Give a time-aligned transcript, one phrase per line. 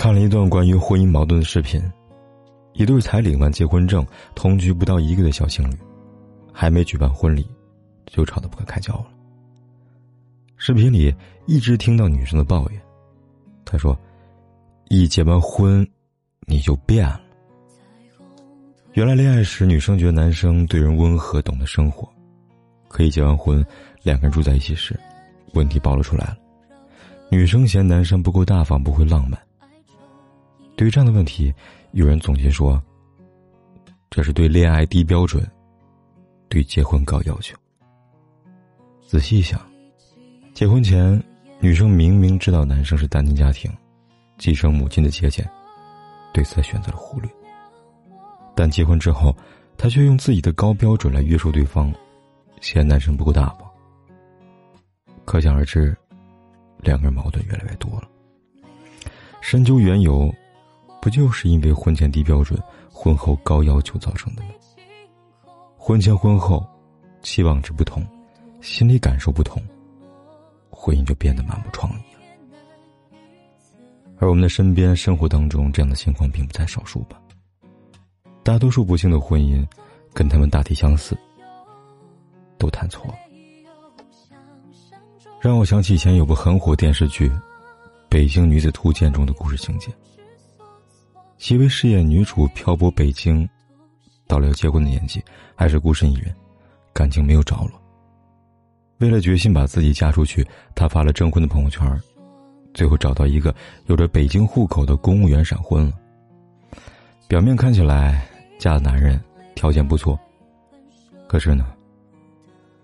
[0.00, 1.78] 看了一段关于婚姻矛盾的视频，
[2.72, 4.02] 一对才领完结婚证、
[4.34, 5.76] 同居不到一个月的小情侣，
[6.54, 7.46] 还没举办婚礼，
[8.06, 9.08] 就吵得不可开交了。
[10.56, 12.80] 视频里一直听到女生的抱怨，
[13.66, 13.94] 她说
[14.88, 15.86] ：“一结完婚，
[16.46, 17.20] 你就变了。”
[18.96, 22.08] 原来恋爱时，女生觉得男生对人温和、懂得生活，
[22.88, 23.62] 可以结完婚，
[24.02, 24.98] 两个人住在一起时，
[25.52, 26.38] 问题暴露出来了，
[27.30, 29.38] 女生嫌男生不够大方，不会浪漫。
[30.80, 31.52] 对于这样的问题，
[31.92, 32.82] 有人总结说
[34.08, 35.46] ：“这是对恋爱低标准，
[36.48, 37.54] 对结婚高要求。”
[39.06, 39.60] 仔细一想，
[40.54, 41.22] 结婚前
[41.58, 43.70] 女生明明知道男生是单亲家庭，
[44.38, 45.46] 继承母亲的节俭，
[46.32, 47.30] 对此选择了忽略。
[48.56, 49.36] 但结婚之后，
[49.76, 51.92] 她却用自己的高标准来约束对方，
[52.62, 53.70] 嫌男生不够大方。
[55.26, 55.94] 可想而知，
[56.78, 58.08] 两个人矛盾越来越多了。
[59.42, 60.34] 深究缘由。
[61.00, 62.62] 不就是因为婚前低标准，
[62.92, 64.50] 婚后高要求造成的吗？
[65.76, 66.64] 婚前婚后，
[67.22, 68.06] 期望值不同，
[68.60, 69.62] 心理感受不同，
[70.68, 72.02] 婚姻就变得满目疮痍了。
[74.18, 77.18] 而我们的身边、生活当中，这样的情况并不在少数吧？
[78.42, 79.66] 大多数不幸的婚姻，
[80.12, 81.16] 跟他们大体相似，
[82.58, 83.14] 都谈错了。
[85.40, 87.28] 让我想起以前有部很火电视剧
[88.10, 89.90] 《北京女子图鉴》中的故事情节。
[91.40, 93.48] 其为饰演女主漂泊北京，
[94.28, 95.24] 到了要结婚的年纪，
[95.56, 96.32] 还是孤身一人，
[96.92, 97.70] 感情没有着落。
[98.98, 101.98] 为了决心把自己嫁出去，她发了征婚的朋友圈，
[102.74, 103.54] 最后找到一个
[103.86, 105.92] 有着北京户口的公务员闪婚了。
[107.26, 108.22] 表面看起来
[108.58, 109.18] 嫁的男人
[109.54, 110.20] 条件不错，
[111.26, 111.72] 可是呢，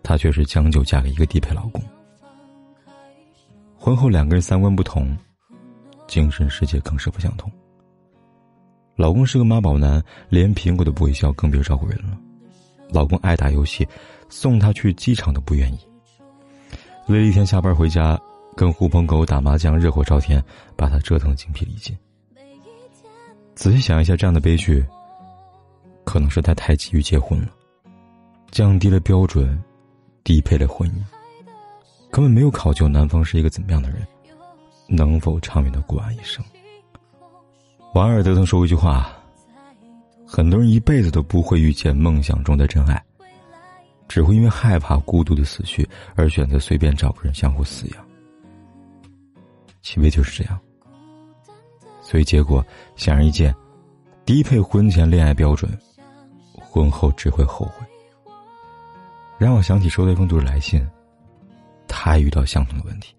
[0.00, 1.82] 她却是将就嫁给一个地配老公。
[3.76, 5.18] 婚后两个人三观不同，
[6.06, 7.50] 精神世界更是不相同。
[8.96, 12.16] 老公是个妈宝男，连苹果都不会削，更别照顾人了。
[12.90, 13.86] 老公爱打游戏，
[14.28, 15.78] 送她去机场都不愿意。
[17.06, 18.20] 累一天下班回家，
[18.56, 20.42] 跟狐朋狗友打麻将，热火朝天，
[20.76, 21.96] 把她折腾的精疲力尽。
[23.54, 24.84] 仔细想一下，这样的悲剧，
[26.04, 27.48] 可能是他太急于结婚了，
[28.50, 29.60] 降低了标准，
[30.22, 30.94] 低配了婚姻，
[32.10, 34.06] 根本没有考究男方是一个怎么样的人，
[34.88, 36.44] 能否长远的过完一生。
[37.94, 39.08] 王尔德曾说过一句话
[40.26, 43.00] ：“很多人一辈子都不会遇见梦想中的真爱，
[44.08, 48.04] 只会因为害怕孤独的死去而选择随便找个人相互饲养。”
[49.80, 50.58] 其为就是这样，
[52.00, 52.66] 所以结果
[52.96, 53.54] 显而易见：
[54.24, 55.70] 低配婚前恋爱标准，
[56.52, 57.86] 婚后只会后悔。
[59.38, 60.84] 让我想起收到一封读者来信，
[61.86, 63.14] 她也遇到相同的问题。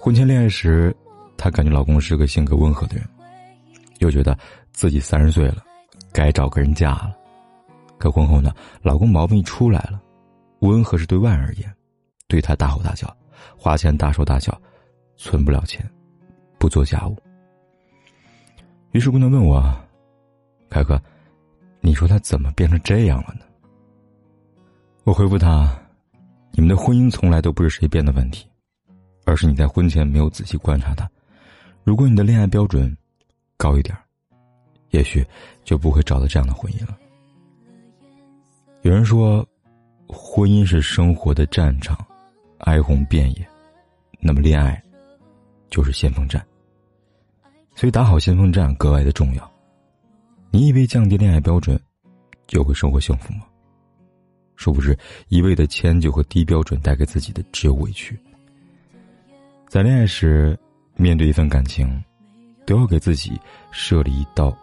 [0.00, 0.96] 婚前恋爱时，
[1.36, 3.06] 她感觉老公是个性格温和的人。
[4.02, 4.36] 又觉得
[4.72, 5.64] 自己三十岁了，
[6.12, 7.16] 该找个人嫁了。
[7.98, 8.52] 可婚后呢，
[8.82, 10.02] 老公毛病出来了，
[10.58, 11.72] 温和是对外而言，
[12.26, 13.16] 对他大吼大叫，
[13.56, 14.60] 花钱大手大脚，
[15.16, 15.88] 存不了钱，
[16.58, 17.16] 不做家务。
[18.90, 19.62] 于是姑娘问我
[20.68, 21.00] ：“凯哥，
[21.80, 23.44] 你说他怎么变成这样了呢？”
[25.04, 25.72] 我回复他
[26.50, 28.48] ：“你们的婚姻从来都不是谁变的问题，
[29.24, 31.08] 而是你在婚前没有仔细观察他。
[31.84, 32.94] 如果你的恋爱标准……”
[33.62, 33.96] 高一点
[34.90, 35.24] 也许
[35.62, 36.98] 就不会找到这样的婚姻了。
[38.82, 39.46] 有人说，
[40.08, 41.96] 婚姻是生活的战场，
[42.58, 43.48] 哀鸿遍野，
[44.18, 44.82] 那么恋爱
[45.70, 46.44] 就是先锋战。
[47.76, 49.52] 所以打好先锋战格外的重要。
[50.50, 51.80] 你以为降低恋爱标准
[52.48, 53.46] 就会生活幸福吗？
[54.56, 54.98] 殊不知，
[55.28, 58.18] 一味的迁就和低标准带给自己的只有委屈。
[59.68, 60.58] 在恋爱时，
[60.96, 62.02] 面对一份感情。
[62.64, 64.56] 都要给自己设立一道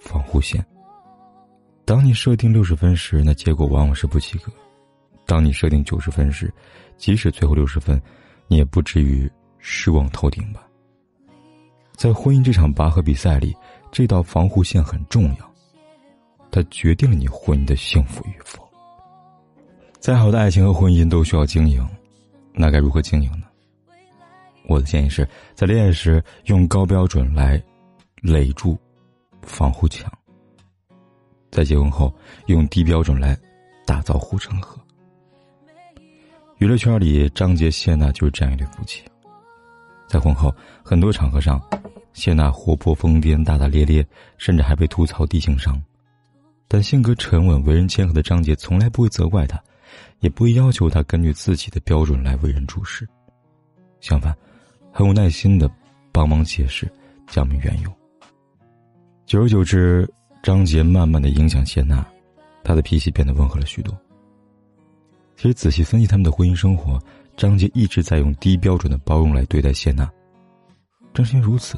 [0.00, 0.64] 防护线。
[1.84, 4.50] 当你设定六十分时，那结果往往是不及格；
[5.26, 6.52] 当你设定九十分时，
[6.96, 8.00] 即使最后六十分，
[8.48, 10.66] 你也不至于失望透顶吧。
[11.92, 13.54] 在婚姻这场拔河比赛里，
[13.92, 15.54] 这道防护线很重要，
[16.50, 18.66] 它决定了你婚姻的幸福与否。
[20.00, 21.86] 再好的爱情和婚姻都需要经营，
[22.52, 23.43] 那该如何经营呢？
[24.66, 27.62] 我的建议是在恋爱时用高标准来
[28.22, 28.78] 垒住
[29.42, 30.10] 防护墙，
[31.50, 32.12] 在结婚后
[32.46, 33.38] 用低标准来
[33.86, 34.80] 打造护城河。
[36.58, 39.02] 娱乐圈里，张杰、谢娜就是这样一对夫妻。
[40.06, 41.60] 在婚后很多场合上，
[42.12, 44.06] 谢娜活泼疯癫、大大咧咧，
[44.38, 45.82] 甚至还被吐槽低情商。
[46.68, 49.62] 但性格沉稳、为人谦和的张杰从来不会责怪她，
[50.20, 53.06] 也不会要求她根据自己的标准来为人处事。
[54.00, 54.34] 相反，
[54.96, 55.68] 很有耐心的
[56.12, 56.88] 帮忙解释、
[57.26, 57.92] 讲明缘由。
[59.26, 60.08] 久而久之，
[60.40, 62.06] 张杰慢慢的影响谢娜，
[62.62, 63.92] 她的脾气变得温和了许多。
[65.34, 66.96] 其实仔细分析他们的婚姻生活，
[67.36, 70.08] 张杰一直在用低标准的包容来对待谢娜。
[71.12, 71.76] 正是因为如此，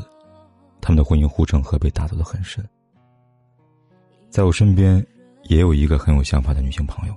[0.82, 2.62] 他们的婚姻护城河被打造的很深。
[4.28, 5.02] 在我身边，
[5.44, 7.16] 也有一个很有想法的女性朋友。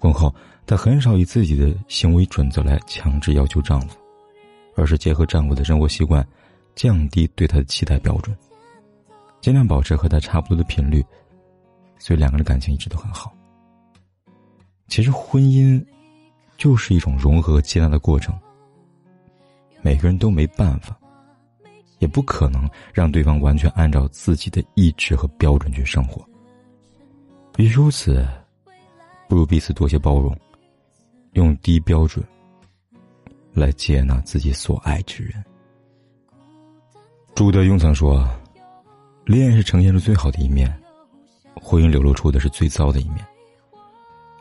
[0.00, 0.34] 婚后，
[0.66, 3.96] 她很少以自己的行为准则来强制要求丈夫，
[4.80, 6.26] 而是结合丈夫的生活习惯，
[6.74, 8.34] 降低对他的期待标准，
[9.42, 11.04] 尽量保持和他差不多的频率，
[11.98, 13.30] 所以两个人感情一直都很好。
[14.88, 15.84] 其实婚姻，
[16.56, 18.34] 就是一种融合和接纳的过程。
[19.82, 20.98] 每个人都没办法，
[21.98, 26.26] 也不可能让对方完全按照自己的意志和标准去生活。
[27.58, 28.26] 与如此，
[29.28, 30.34] 不如彼此多些包容，
[31.32, 32.24] 用低标准
[33.52, 35.44] 来接纳自己所爱之人。
[37.34, 38.28] 朱德庸曾说
[39.24, 40.72] ：“恋爱是呈现出最好的一面，
[41.54, 43.24] 婚姻流露出的是最糟的一面。”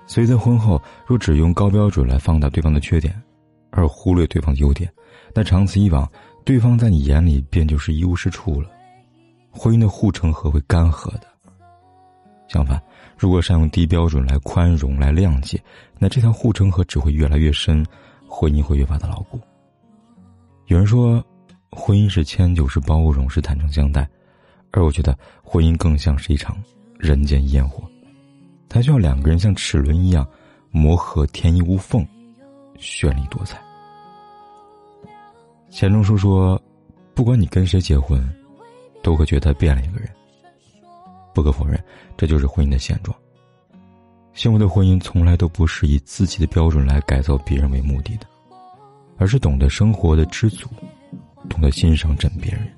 [0.05, 3.21] 所以在婚后，若只用高标准来放大对方的缺点，
[3.69, 4.91] 而忽略对方的优点，
[5.35, 6.09] 那长此以往，
[6.43, 8.69] 对方在你眼里便就是一无是处了，
[9.51, 11.27] 婚姻的护城河会干涸的。
[12.47, 12.81] 相反，
[13.15, 15.61] 如果善用低标准来宽容、来谅解，
[15.99, 17.85] 那这条护城河只会越来越深，
[18.29, 19.39] 婚姻会越发的牢固。
[20.67, 21.21] 有人说，
[21.71, 24.07] 婚姻是迁就是包容，是坦诚相待，
[24.71, 26.55] 而我觉得婚姻更像是一场
[26.99, 27.83] 人间烟火。
[28.69, 30.25] 它需要两个人像齿轮一样
[30.69, 32.07] 磨合，天衣无缝，
[32.77, 33.59] 绚丽多彩。
[35.71, 36.61] 钱钟书说
[37.15, 38.23] ：“不管你跟谁结婚，
[39.01, 40.09] 都会觉得变了一个人。”
[41.33, 41.83] 不可否认，
[42.15, 43.15] 这就是婚姻的现状。
[44.39, 48.27] 幸福的婚姻从来都不是以自己的标准来改造别人为目的的，
[49.17, 50.69] 而是懂得生活的知足，
[51.49, 52.71] 懂得欣赏枕边人。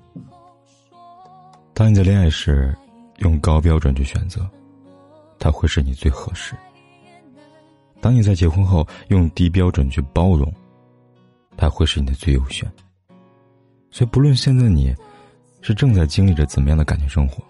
[1.75, 2.75] 当你在恋爱时，
[3.19, 4.49] 用高标准去选择。
[5.37, 6.55] 他会是你最合适。
[7.99, 10.51] 当你在结婚后用低标准去包容，
[11.55, 12.67] 他会是你的最优选。
[13.91, 14.95] 所以，不论现在你
[15.61, 17.43] 是正在经历着怎么样的感情生活，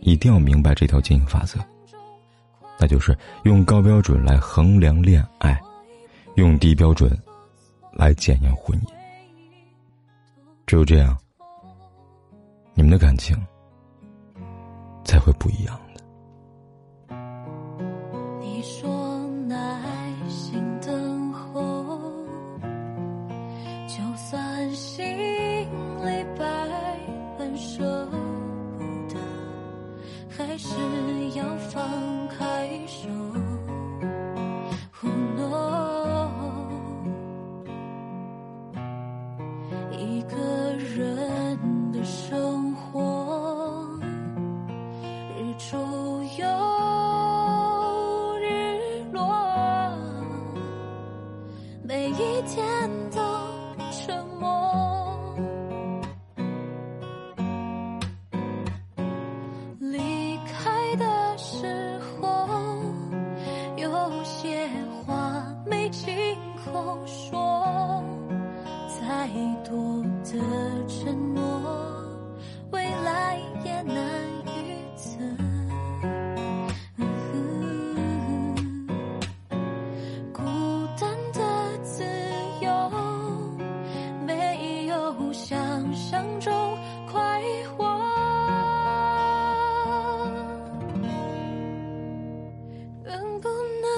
[0.00, 1.60] 一定要明白这条经营法则，
[2.84, 5.58] 那就是用高标准来衡量恋爱，
[6.34, 7.10] 用低标准
[7.94, 8.88] 来检验婚姻。
[10.66, 11.16] 只有这样，
[12.74, 13.34] 你们的感情
[15.02, 17.16] 才会不一样的。
[18.38, 18.93] 你说。
[39.90, 40.36] 一个
[40.76, 41.58] 人
[41.92, 43.88] 的生活
[45.38, 45.76] 日出
[46.38, 46.46] 又
[48.38, 49.96] 日落
[51.82, 53.20] 每一天都
[53.90, 55.36] 沉默
[59.78, 62.48] 离开的时候
[63.76, 64.68] 有些
[65.06, 66.14] 话没亲
[66.64, 67.43] 口说。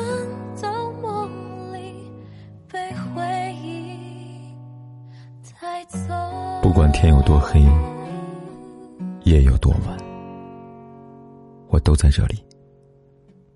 [0.00, 2.10] 梦到梦里
[2.70, 4.54] 被回忆
[6.62, 7.60] 不管天有多黑，
[9.24, 9.96] 夜有多晚，
[11.68, 12.44] 我都在这里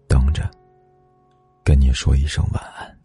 [0.09, 0.49] 等着，
[1.64, 3.00] 跟你说一声晚安。